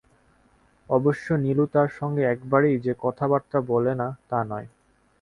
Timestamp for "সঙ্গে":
1.99-2.23